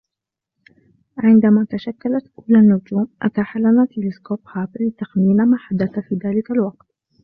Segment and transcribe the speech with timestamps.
[1.17, 6.87] عندما تشكلت أولى النجوم أتاح لنا تلسكوب هابل تخمين ماحدث في ذلك الوقت